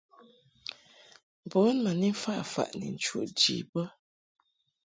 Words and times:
Bun 1.49 1.75
ma 1.83 1.91
ni 1.99 2.09
mfaʼ 2.17 2.39
faʼ 2.53 2.69
ni 2.79 2.87
nchuʼ 2.95 3.25
ji 3.39 3.55
bə. 3.71 3.81